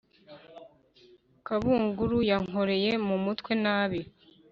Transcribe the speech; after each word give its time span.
kabungulu 1.47 2.17
yankoreye 2.29 2.91
mu 3.07 3.15
mutwe 3.25 3.51
nabi 3.63 4.01